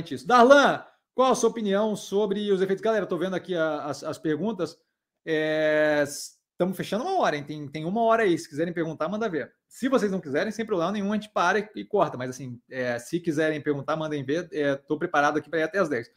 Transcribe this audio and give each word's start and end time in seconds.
isso. 0.00 0.26
Darlan, 0.26 0.82
qual 1.14 1.32
a 1.32 1.34
sua 1.34 1.50
opinião 1.50 1.94
sobre 1.94 2.50
os 2.50 2.62
efeitos? 2.62 2.82
Galera, 2.82 3.04
estou 3.04 3.18
vendo 3.18 3.36
aqui 3.36 3.54
as, 3.54 4.02
as 4.02 4.18
perguntas. 4.18 4.78
Estamos 5.24 6.74
é, 6.74 6.76
fechando 6.76 7.04
uma 7.04 7.18
hora, 7.18 7.36
hein? 7.36 7.44
Tem, 7.44 7.68
tem 7.68 7.84
uma 7.84 8.02
hora 8.02 8.22
aí. 8.22 8.38
Se 8.38 8.48
quiserem 8.48 8.72
perguntar, 8.72 9.08
manda 9.08 9.28
ver. 9.28 9.52
Se 9.68 9.88
vocês 9.88 10.10
não 10.10 10.20
quiserem, 10.20 10.50
sem 10.50 10.64
problema 10.64 10.92
nenhum, 10.92 11.12
a 11.12 11.14
gente 11.14 11.28
para 11.28 11.58
e, 11.58 11.68
e 11.76 11.84
corta. 11.84 12.16
Mas 12.16 12.30
assim, 12.30 12.58
é, 12.70 12.98
se 12.98 13.20
quiserem 13.20 13.60
perguntar, 13.60 13.96
mandem 13.96 14.24
ver. 14.24 14.48
Estou 14.50 14.96
é, 14.96 14.98
preparado 14.98 15.36
aqui 15.36 15.50
para 15.50 15.60
ir 15.60 15.64
até 15.64 15.78
as 15.78 15.90
10. 15.90 16.10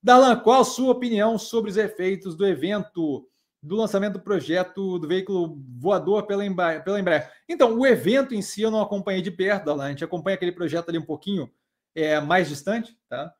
Darlan, 0.00 0.36
qual 0.36 0.60
a 0.60 0.64
sua 0.64 0.92
opinião 0.92 1.36
sobre 1.36 1.70
os 1.70 1.76
efeitos 1.76 2.36
do 2.36 2.46
evento 2.46 3.26
do 3.62 3.76
lançamento 3.76 4.14
do 4.14 4.20
projeto 4.20 4.98
do 4.98 5.06
veículo 5.06 5.60
voador 5.78 6.26
pela 6.26 6.46
Embraer? 6.46 6.84
Pela 6.84 7.00
Embraer? 7.00 7.30
Então, 7.48 7.76
o 7.76 7.84
evento 7.84 8.34
em 8.34 8.40
si 8.40 8.62
eu 8.62 8.70
não 8.70 8.80
acompanhei 8.80 9.20
de 9.20 9.32
perto, 9.32 9.64
Darlan. 9.64 9.86
A 9.86 9.88
gente 9.90 10.04
acompanha 10.04 10.36
aquele 10.36 10.52
projeto 10.52 10.88
ali 10.88 10.98
um 10.98 11.04
pouquinho 11.04 11.50
é, 11.94 12.20
mais 12.20 12.48
distante, 12.48 12.96
tá? 13.08 13.34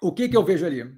O 0.00 0.12
que, 0.12 0.28
que 0.28 0.36
eu 0.36 0.44
vejo 0.44 0.64
ali? 0.64 0.96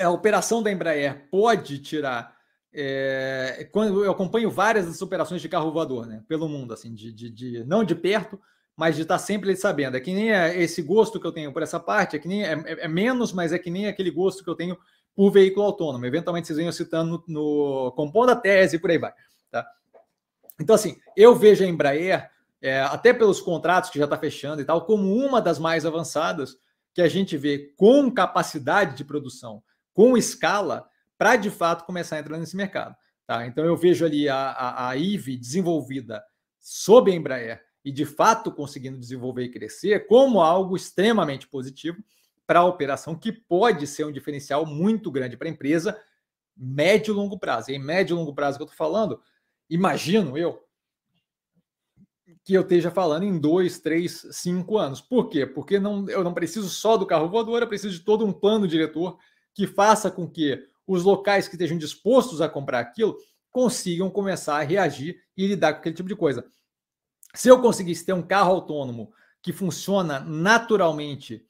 A 0.00 0.10
operação 0.10 0.62
da 0.62 0.70
Embraer 0.70 1.28
pode 1.30 1.78
tirar. 1.78 2.34
É, 2.72 3.68
quando 3.72 4.04
eu 4.04 4.10
acompanho 4.10 4.50
várias 4.50 4.86
das 4.86 5.00
operações 5.00 5.40
de 5.40 5.48
carro 5.48 5.72
voador, 5.72 6.06
né, 6.06 6.24
pelo 6.26 6.48
mundo, 6.48 6.74
assim, 6.74 6.92
de, 6.92 7.12
de, 7.12 7.30
de 7.30 7.64
não 7.64 7.84
de 7.84 7.94
perto, 7.94 8.40
mas 8.76 8.96
de 8.96 9.02
estar 9.02 9.18
sempre 9.18 9.54
sabendo. 9.56 9.96
É 9.96 10.00
que 10.00 10.12
nem 10.12 10.32
é 10.32 10.60
esse 10.60 10.82
gosto 10.82 11.20
que 11.20 11.26
eu 11.26 11.32
tenho 11.32 11.52
por 11.52 11.62
essa 11.62 11.78
parte, 11.78 12.16
é 12.16 12.18
que 12.18 12.28
nem 12.28 12.44
é, 12.44 12.52
é, 12.52 12.84
é, 12.84 12.88
menos, 12.88 13.32
mas 13.32 13.52
é 13.52 13.58
que 13.58 13.70
nem 13.70 13.86
aquele 13.86 14.10
gosto 14.10 14.42
que 14.42 14.50
eu 14.50 14.56
tenho 14.56 14.76
por 15.14 15.30
veículo 15.30 15.66
autônomo. 15.66 16.04
Eventualmente 16.04 16.48
vocês 16.48 16.58
venham 16.58 16.72
citando 16.72 17.24
no, 17.28 17.34
no 17.86 17.92
compondo 17.92 18.30
a 18.30 18.36
tese 18.36 18.76
e 18.76 18.78
por 18.78 18.90
aí 18.90 18.98
vai. 18.98 19.12
Tá? 19.50 19.64
Então, 20.60 20.74
assim, 20.74 20.96
eu 21.16 21.36
vejo 21.36 21.62
a 21.62 21.66
Embraer, 21.66 22.30
é, 22.64 22.80
até 22.80 23.12
pelos 23.12 23.42
contratos 23.42 23.90
que 23.90 23.98
já 23.98 24.04
está 24.04 24.16
fechando 24.16 24.62
e 24.62 24.64
tal, 24.64 24.86
como 24.86 25.14
uma 25.14 25.38
das 25.38 25.58
mais 25.58 25.84
avançadas 25.84 26.56
que 26.94 27.02
a 27.02 27.08
gente 27.08 27.36
vê 27.36 27.74
com 27.76 28.10
capacidade 28.10 28.96
de 28.96 29.04
produção, 29.04 29.62
com 29.92 30.16
escala, 30.16 30.88
para 31.18 31.36
de 31.36 31.50
fato 31.50 31.84
começar 31.84 32.16
a 32.16 32.20
entrar 32.20 32.38
nesse 32.38 32.56
mercado. 32.56 32.96
Tá? 33.26 33.46
Então 33.46 33.66
eu 33.66 33.76
vejo 33.76 34.06
ali 34.06 34.30
a, 34.30 34.50
a, 34.52 34.88
a 34.88 34.96
IVE 34.96 35.36
desenvolvida 35.36 36.24
sob 36.58 37.12
a 37.12 37.14
Embraer 37.14 37.62
e 37.84 37.92
de 37.92 38.06
fato 38.06 38.50
conseguindo 38.50 38.98
desenvolver 38.98 39.44
e 39.44 39.50
crescer 39.50 40.06
como 40.06 40.40
algo 40.40 40.74
extremamente 40.74 41.46
positivo 41.46 42.02
para 42.46 42.60
a 42.60 42.64
operação, 42.64 43.14
que 43.14 43.30
pode 43.30 43.86
ser 43.86 44.06
um 44.06 44.12
diferencial 44.12 44.64
muito 44.64 45.10
grande 45.10 45.36
para 45.36 45.48
a 45.48 45.50
empresa, 45.50 46.00
médio 46.56 47.12
e 47.12 47.14
longo 47.14 47.38
prazo. 47.38 47.70
E 47.70 47.74
em 47.74 47.78
médio 47.78 48.14
e 48.14 48.18
longo 48.18 48.34
prazo 48.34 48.56
que 48.56 48.62
eu 48.62 48.66
estou 48.66 48.76
falando, 48.76 49.20
imagino 49.68 50.38
eu 50.38 50.64
que 52.44 52.52
eu 52.52 52.60
esteja 52.60 52.90
falando 52.90 53.24
em 53.24 53.38
dois, 53.38 53.80
três, 53.80 54.26
cinco 54.32 54.76
anos. 54.76 55.00
Por 55.00 55.30
quê? 55.30 55.46
Porque 55.46 55.80
não, 55.80 56.08
eu 56.10 56.22
não 56.22 56.34
preciso 56.34 56.68
só 56.68 56.96
do 56.96 57.06
carro 57.06 57.28
voador, 57.28 57.62
eu 57.62 57.68
preciso 57.68 57.94
de 57.94 58.04
todo 58.04 58.26
um 58.26 58.32
plano 58.32 58.68
diretor 58.68 59.18
que 59.54 59.66
faça 59.66 60.10
com 60.10 60.28
que 60.28 60.62
os 60.86 61.02
locais 61.02 61.48
que 61.48 61.54
estejam 61.54 61.78
dispostos 61.78 62.42
a 62.42 62.48
comprar 62.48 62.80
aquilo 62.80 63.16
consigam 63.50 64.10
começar 64.10 64.58
a 64.58 64.62
reagir 64.62 65.22
e 65.36 65.46
lidar 65.46 65.72
com 65.72 65.78
aquele 65.78 65.94
tipo 65.94 66.08
de 66.08 66.16
coisa. 66.16 66.44
Se 67.34 67.48
eu 67.48 67.62
conseguisse 67.62 68.04
ter 68.04 68.12
um 68.12 68.22
carro 68.22 68.52
autônomo 68.52 69.12
que 69.40 69.52
funciona 69.52 70.20
naturalmente 70.20 71.46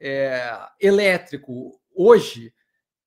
é, 0.00 0.58
elétrico 0.80 1.78
hoje, 1.94 2.54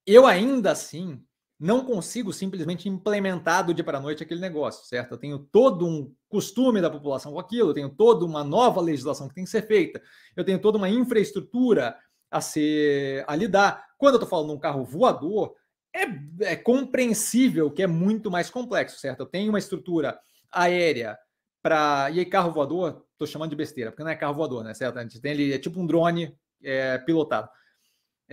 eu 0.05 0.27
ainda 0.27 0.71
assim 0.71 1.23
não 1.61 1.85
consigo 1.85 2.33
simplesmente 2.33 2.89
implementar 2.89 3.63
do 3.63 3.71
dia 3.71 3.83
para 3.83 3.99
a 3.99 4.01
noite 4.01 4.23
aquele 4.23 4.41
negócio, 4.41 4.83
certo? 4.87 5.11
Eu 5.11 5.17
tenho 5.19 5.37
todo 5.37 5.85
um 5.85 6.11
costume 6.27 6.81
da 6.81 6.89
população 6.89 7.33
com 7.33 7.39
aquilo, 7.39 7.69
eu 7.69 7.73
tenho 7.75 7.89
toda 7.89 8.25
uma 8.25 8.43
nova 8.43 8.81
legislação 8.81 9.27
que 9.27 9.35
tem 9.35 9.43
que 9.43 9.49
ser 9.51 9.67
feita, 9.67 10.01
eu 10.35 10.43
tenho 10.43 10.57
toda 10.57 10.79
uma 10.79 10.89
infraestrutura 10.89 11.95
a 12.31 12.41
ser 12.41 13.23
a 13.27 13.35
lidar. 13.35 13.85
Quando 13.95 14.15
eu 14.15 14.17
estou 14.17 14.27
falando 14.27 14.47
de 14.47 14.55
um 14.55 14.59
carro 14.59 14.83
voador, 14.83 15.53
é, 15.93 16.51
é, 16.51 16.55
compreensível 16.55 17.69
que 17.69 17.83
é 17.83 17.87
muito 17.87 18.31
mais 18.31 18.49
complexo, 18.49 18.99
certo? 18.99 19.19
Eu 19.19 19.27
tenho 19.27 19.51
uma 19.51 19.59
estrutura 19.59 20.19
aérea 20.51 21.15
para. 21.61 22.09
E 22.09 22.17
aí, 22.17 22.25
carro 22.25 22.51
voador, 22.51 23.05
estou 23.11 23.27
chamando 23.27 23.51
de 23.51 23.55
besteira, 23.55 23.91
porque 23.91 24.03
não 24.03 24.09
é 24.09 24.15
carro 24.15 24.33
voador, 24.33 24.63
né? 24.63 24.73
Certo? 24.73 24.97
A 24.97 25.03
gente 25.03 25.21
tem 25.21 25.33
ali, 25.33 25.53
é 25.53 25.59
tipo 25.59 25.79
um 25.79 25.85
drone 25.85 26.35
é, 26.63 26.97
pilotado. 26.97 27.47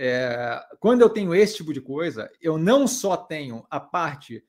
É, 0.01 0.65
quando 0.79 1.01
eu 1.01 1.09
tenho 1.09 1.35
esse 1.35 1.57
tipo 1.57 1.73
de 1.73 1.81
coisa, 1.81 2.31
eu 2.41 2.57
não 2.57 2.87
só 2.87 3.17
tenho 3.17 3.65
a 3.69 3.81
parte 3.81 4.41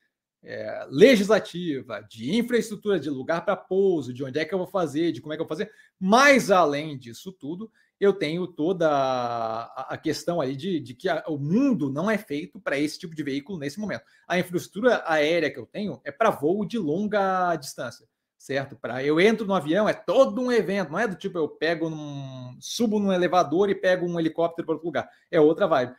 é, 0.45 0.87
legislativa, 0.89 2.07
de 2.09 2.37
infraestrutura, 2.37 3.01
de 3.01 3.11
lugar 3.11 3.45
para 3.45 3.57
pouso, 3.57 4.15
de 4.15 4.23
onde 4.23 4.39
é 4.39 4.45
que 4.45 4.55
eu 4.55 4.59
vou 4.59 4.69
fazer, 4.69 5.11
de 5.11 5.21
como 5.21 5.33
é 5.33 5.37
que 5.37 5.43
eu 5.43 5.47
vou 5.49 5.57
fazer, 5.57 5.69
mas 5.99 6.53
além 6.53 6.97
disso 6.97 7.33
tudo, 7.33 7.69
eu 7.99 8.13
tenho 8.13 8.47
toda 8.47 8.89
a, 8.89 9.99
questão 9.99 10.41
aí 10.41 10.55
de, 10.55 10.79
de 10.79 10.95
que 10.95 11.09
a, 11.09 11.25
o 11.27 11.37
mundo 11.37 11.91
não 11.91 12.09
é 12.09 12.17
feito 12.17 12.61
para 12.61 12.79
esse 12.79 12.97
tipo 12.97 13.17
de 13.17 13.23
veículo 13.25 13.59
nesse 13.59 13.81
momento. 13.81 14.05
A 14.29 14.39
infraestrutura 14.39 15.03
aérea 15.05 15.51
que 15.51 15.59
eu 15.59 15.67
tenho 15.67 16.01
é 16.05 16.13
para 16.13 16.31
voo 16.31 16.65
de 16.65 16.79
longa 16.79 17.57
distância 17.57 18.07
certo? 18.41 18.75
Para 18.75 19.05
eu 19.05 19.21
entro 19.21 19.47
no 19.47 19.53
avião 19.53 19.87
é 19.87 19.93
todo 19.93 20.41
um 20.41 20.51
evento, 20.51 20.91
não 20.91 20.99
é 20.99 21.07
do 21.07 21.15
tipo 21.15 21.37
eu 21.37 21.47
pego 21.47 21.91
num 21.91 22.57
subo 22.59 22.99
num 22.99 23.13
elevador 23.13 23.69
e 23.69 23.75
pego 23.75 24.07
um 24.07 24.19
helicóptero 24.19 24.65
para 24.65 24.75
outro 24.77 24.87
lugar. 24.87 25.11
É 25.31 25.39
outra 25.39 25.67
vibe. 25.67 25.95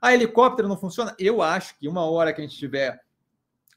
A 0.00 0.12
helicóptero 0.12 0.68
não 0.68 0.76
funciona? 0.76 1.16
Eu 1.18 1.40
acho 1.40 1.76
que 1.78 1.88
uma 1.88 2.04
hora 2.04 2.34
que 2.34 2.40
a 2.42 2.44
gente 2.44 2.58
tiver 2.58 3.00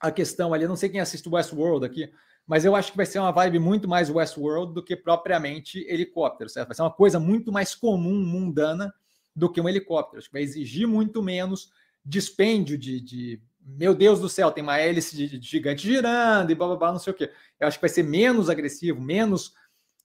a 0.02 0.12
questão 0.12 0.54
ali, 0.54 0.68
não 0.68 0.76
sei 0.76 0.90
quem 0.90 1.00
assiste 1.00 1.30
o 1.30 1.34
Westworld 1.34 1.86
aqui, 1.86 2.12
mas 2.46 2.66
eu 2.66 2.76
acho 2.76 2.92
que 2.92 2.98
vai 2.98 3.06
ser 3.06 3.20
uma 3.20 3.32
vibe 3.32 3.58
muito 3.58 3.88
mais 3.88 4.10
Westworld 4.10 4.74
do 4.74 4.84
que 4.84 4.98
propriamente 4.98 5.80
helicóptero, 5.88 6.50
certo? 6.50 6.68
Vai 6.68 6.76
ser 6.76 6.82
uma 6.82 6.92
coisa 6.92 7.22
muito 7.22 7.54
mais 7.54 7.74
comum, 7.74 8.20
mundana, 8.20 8.94
do 9.34 9.50
que 9.50 9.62
um 9.62 9.70
helicóptero. 9.70 10.20
Acho 10.20 10.28
que 10.28 10.34
vai 10.34 10.42
exigir 10.42 10.86
muito 10.86 11.24
menos 11.24 11.72
dispêndio 12.04 12.78
de, 12.78 13.00
de 13.00 13.42
meu 13.62 13.94
Deus 13.94 14.20
do 14.20 14.30
céu, 14.30 14.52
tem 14.52 14.64
uma 14.64 14.78
hélice 14.78 15.40
gigante 15.42 15.88
girando 15.88 16.52
e 16.52 16.56
blá 16.56 16.68
blá 16.68 16.76
blá, 16.76 16.92
não 16.92 17.00
sei 17.00 17.12
o 17.12 17.16
quê. 17.16 17.32
Eu 17.60 17.68
acho 17.68 17.78
que 17.78 17.82
vai 17.82 17.90
ser 17.90 18.04
menos 18.04 18.50
agressivo, 18.50 19.00
menos 19.02 19.54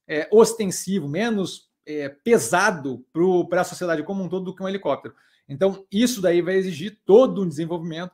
é, 0.07 0.27
ostensivo, 0.31 1.07
menos 1.07 1.69
é, 1.85 2.09
pesado 2.09 3.05
para 3.49 3.61
a 3.61 3.65
sociedade 3.65 4.03
como 4.03 4.23
um 4.23 4.29
todo 4.29 4.45
do 4.45 4.55
que 4.55 4.63
um 4.63 4.69
helicóptero. 4.69 5.15
Então, 5.47 5.85
isso 5.91 6.21
daí 6.21 6.41
vai 6.41 6.55
exigir 6.55 6.99
todo 7.05 7.43
um 7.43 7.47
desenvolvimento 7.47 8.13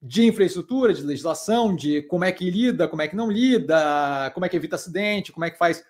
de 0.00 0.24
infraestrutura, 0.24 0.94
de 0.94 1.02
legislação, 1.02 1.74
de 1.74 2.02
como 2.02 2.24
é 2.24 2.30
que 2.30 2.48
lida, 2.50 2.86
como 2.86 3.02
é 3.02 3.08
que 3.08 3.16
não 3.16 3.30
lida, 3.30 4.30
como 4.32 4.46
é 4.46 4.48
que 4.48 4.56
evita 4.56 4.76
acidente, 4.76 5.32
como 5.32 5.44
é 5.44 5.50
que 5.50 5.58
faz 5.58 5.84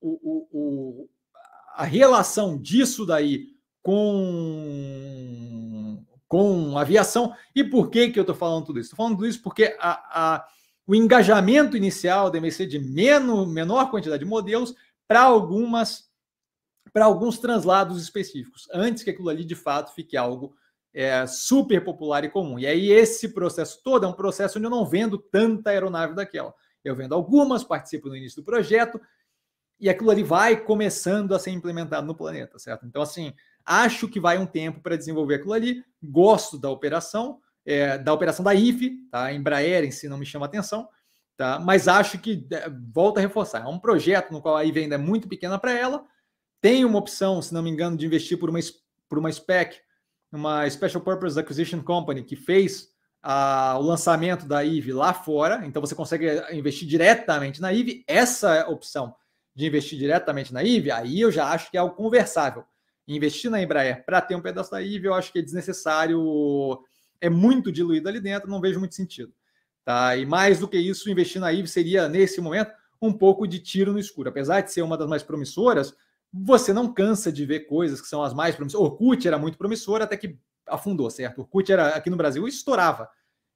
o, 0.00 0.18
o, 0.22 0.48
o 0.52 1.08
a 1.74 1.84
relação 1.84 2.58
disso 2.58 3.06
daí 3.06 3.48
com 3.82 4.91
com 6.32 6.78
aviação. 6.78 7.34
E 7.54 7.62
por 7.62 7.90
que, 7.90 8.08
que 8.08 8.18
eu 8.18 8.22
estou 8.22 8.34
falando 8.34 8.64
tudo 8.64 8.80
isso? 8.80 8.86
Estou 8.86 8.96
falando 8.96 9.16
tudo 9.16 9.28
isso 9.28 9.42
porque 9.42 9.76
a, 9.78 10.36
a, 10.36 10.48
o 10.86 10.94
engajamento 10.94 11.76
inicial 11.76 12.30
deve 12.30 12.50
ser 12.50 12.66
de 12.66 12.78
menor, 12.78 13.46
menor 13.46 13.90
quantidade 13.90 14.24
de 14.24 14.30
modelos 14.30 14.74
para 15.06 15.20
algumas 15.20 16.10
para 16.90 17.04
alguns 17.04 17.38
translados 17.38 18.02
específicos, 18.02 18.66
antes 18.72 19.02
que 19.02 19.10
aquilo 19.10 19.28
ali 19.28 19.44
de 19.44 19.54
fato 19.54 19.94
fique 19.94 20.16
algo 20.16 20.54
é, 20.94 21.26
super 21.26 21.84
popular 21.84 22.24
e 22.24 22.30
comum. 22.30 22.58
E 22.58 22.66
aí 22.66 22.90
esse 22.90 23.28
processo 23.28 23.82
todo 23.84 24.06
é 24.06 24.08
um 24.08 24.14
processo 24.14 24.58
onde 24.58 24.66
eu 24.66 24.70
não 24.70 24.86
vendo 24.86 25.18
tanta 25.18 25.68
aeronave 25.68 26.14
daquela. 26.14 26.54
Eu 26.82 26.96
vendo 26.96 27.14
algumas, 27.14 27.62
participo 27.62 28.08
no 28.08 28.16
início 28.16 28.42
do 28.42 28.44
projeto, 28.44 28.98
e 29.78 29.88
aquilo 29.90 30.10
ali 30.10 30.22
vai 30.22 30.56
começando 30.56 31.34
a 31.34 31.38
ser 31.38 31.50
implementado 31.50 32.06
no 32.06 32.14
planeta, 32.14 32.58
certo? 32.58 32.86
Então, 32.86 33.02
assim, 33.02 33.34
Acho 33.64 34.08
que 34.08 34.20
vai 34.20 34.38
um 34.38 34.46
tempo 34.46 34.80
para 34.80 34.96
desenvolver 34.96 35.36
aquilo 35.36 35.52
ali. 35.52 35.84
Gosto 36.02 36.58
da 36.58 36.70
operação, 36.70 37.38
é, 37.64 37.96
da 37.98 38.12
operação 38.12 38.44
da 38.44 38.54
IFE, 38.54 39.08
tá? 39.10 39.32
Embraer 39.32 39.84
em 39.84 39.90
si 39.90 40.08
não 40.08 40.18
me 40.18 40.26
chama 40.26 40.46
atenção, 40.46 40.88
tá? 41.36 41.58
Mas 41.58 41.88
acho 41.88 42.18
que 42.18 42.46
é, 42.50 42.68
volta 42.92 43.20
a 43.20 43.22
reforçar. 43.22 43.62
É 43.62 43.68
um 43.68 43.78
projeto 43.78 44.32
no 44.32 44.42
qual 44.42 44.56
a 44.56 44.64
IVE 44.64 44.80
ainda 44.80 44.96
é 44.96 44.98
muito 44.98 45.28
pequena 45.28 45.58
para 45.58 45.72
ela. 45.72 46.04
Tem 46.60 46.84
uma 46.84 46.98
opção, 46.98 47.40
se 47.40 47.52
não 47.52 47.62
me 47.62 47.70
engano, 47.70 47.96
de 47.96 48.06
investir 48.06 48.38
por 48.38 48.50
uma, 48.50 48.58
por 49.08 49.18
uma 49.18 49.30
SPEC, 49.30 49.80
uma 50.30 50.68
Special 50.68 51.02
Purpose 51.02 51.38
Acquisition 51.38 51.82
Company, 51.82 52.22
que 52.22 52.36
fez 52.36 52.88
a, 53.22 53.76
o 53.78 53.82
lançamento 53.82 54.46
da 54.46 54.64
IVE 54.64 54.92
lá 54.92 55.12
fora. 55.12 55.64
Então 55.66 55.80
você 55.80 55.94
consegue 55.94 56.26
investir 56.52 56.88
diretamente 56.88 57.60
na 57.60 57.72
IVE. 57.72 58.04
Essa 58.06 58.68
opção 58.68 59.14
de 59.54 59.66
investir 59.66 59.98
diretamente 59.98 60.52
na 60.52 60.64
IVE, 60.64 60.90
aí 60.90 61.20
eu 61.20 61.30
já 61.30 61.50
acho 61.50 61.70
que 61.70 61.76
é 61.76 61.80
algo 61.80 61.94
conversável 61.94 62.64
investir 63.06 63.50
na 63.50 63.62
Embraer 63.62 64.04
para 64.04 64.20
ter 64.20 64.34
um 64.34 64.40
pedaço 64.40 64.70
da 64.70 64.80
IVE, 64.80 65.06
eu 65.06 65.14
acho 65.14 65.32
que 65.32 65.38
é 65.38 65.42
desnecessário, 65.42 66.78
é 67.20 67.28
muito 67.28 67.72
diluído 67.72 68.08
ali 68.08 68.20
dentro, 68.20 68.50
não 68.50 68.60
vejo 68.60 68.78
muito 68.78 68.94
sentido. 68.94 69.32
Tá? 69.84 70.16
E 70.16 70.24
mais 70.24 70.60
do 70.60 70.68
que 70.68 70.78
isso, 70.78 71.10
investir 71.10 71.40
na 71.40 71.52
IVE 71.52 71.68
seria, 71.68 72.08
nesse 72.08 72.40
momento, 72.40 72.72
um 73.00 73.12
pouco 73.12 73.46
de 73.46 73.58
tiro 73.58 73.92
no 73.92 73.98
escuro. 73.98 74.28
Apesar 74.28 74.60
de 74.60 74.72
ser 74.72 74.82
uma 74.82 74.96
das 74.96 75.08
mais 75.08 75.22
promissoras, 75.22 75.94
você 76.32 76.72
não 76.72 76.92
cansa 76.92 77.32
de 77.32 77.44
ver 77.44 77.60
coisas 77.60 78.00
que 78.00 78.06
são 78.06 78.22
as 78.22 78.32
mais 78.32 78.54
promissoras. 78.54 78.90
Orkut 78.90 79.26
era 79.26 79.38
muito 79.38 79.58
promissora 79.58 80.04
até 80.04 80.16
que 80.16 80.38
afundou, 80.66 81.10
certo? 81.10 81.40
Orkut 81.40 81.70
era 81.70 81.88
aqui 81.88 82.08
no 82.08 82.16
Brasil 82.16 82.46
estourava. 82.46 83.08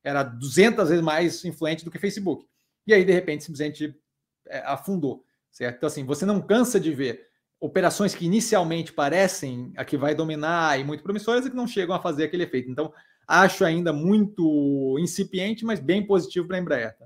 Era 0.03 0.23
200 0.23 0.89
vezes 0.89 1.03
mais 1.03 1.45
influente 1.45 1.85
do 1.85 1.91
que 1.91 1.99
Facebook. 1.99 2.47
E 2.87 2.93
aí, 2.93 3.05
de 3.05 3.13
repente, 3.13 3.45
simplesmente 3.45 3.97
é, 4.47 4.59
afundou, 4.59 5.25
certo? 5.51 5.77
Então, 5.77 5.87
assim, 5.87 6.05
você 6.05 6.27
não 6.27 6.41
cansa 6.41 6.79
de 6.79 6.93
ver 6.93 7.27
operações 7.61 8.15
que 8.15 8.25
inicialmente 8.25 8.93
parecem 8.93 9.73
a 9.77 9.85
que 9.85 9.97
vai 9.97 10.15
dominar 10.15 10.79
e 10.79 10.85
muito 10.85 11.03
promissoras 11.03 11.45
e 11.47 11.51
que 11.51 11.57
não 11.57 11.67
chegam 11.67 11.95
a 11.95 12.01
fazer 12.01 12.25
aquele 12.25 12.45
efeito. 12.45 12.71
Então, 12.71 12.93
acho 13.27 13.65
ainda 13.65 13.93
muito 13.93 14.97
incipiente, 14.99 15.65
mas 15.65 15.81
bem 15.81 16.07
positivo 16.07 16.47
para 16.47 16.57
a 16.57 16.61
Embraer. 16.61 16.97
Tá? 16.97 17.05